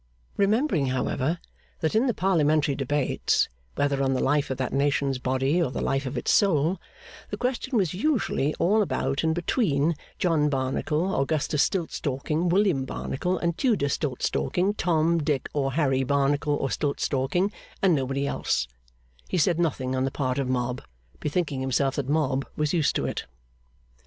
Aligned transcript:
Remembering, 0.35 0.87
however, 0.87 1.37
that 1.81 1.93
in 1.93 2.07
the 2.07 2.13
Parliamentary 2.15 2.73
debates, 2.73 3.49
whether 3.75 4.01
on 4.01 4.15
the 4.15 4.19
life 4.23 4.49
of 4.49 4.57
that 4.57 4.73
nation's 4.73 5.19
body 5.19 5.61
or 5.61 5.69
the 5.69 5.79
life 5.79 6.07
of 6.07 6.17
its 6.17 6.31
soul, 6.31 6.81
the 7.29 7.37
question 7.37 7.77
was 7.77 7.93
usually 7.93 8.55
all 8.55 8.81
about 8.81 9.23
and 9.23 9.35
between 9.35 9.93
John 10.17 10.49
Barnacle, 10.49 11.13
Augustus 11.21 11.61
Stiltstalking, 11.61 12.49
William 12.49 12.83
Barnacle 12.83 13.37
and 13.37 13.55
Tudor 13.55 13.89
Stiltstalking, 13.89 14.73
Tom, 14.75 15.19
Dick, 15.21 15.47
or 15.53 15.73
Harry 15.73 16.03
Barnacle 16.03 16.55
or 16.55 16.69
Stiltstalking, 16.71 17.51
and 17.83 17.93
nobody 17.93 18.25
else; 18.25 18.67
he 19.29 19.37
said 19.37 19.59
nothing 19.59 19.95
on 19.95 20.03
the 20.03 20.09
part 20.09 20.39
of 20.39 20.49
mob, 20.49 20.81
bethinking 21.19 21.61
himself 21.61 21.95
that 21.97 22.09
mob 22.09 22.47
was 22.55 22.73
used 22.73 22.95
to 22.95 23.05
it. 23.05 23.27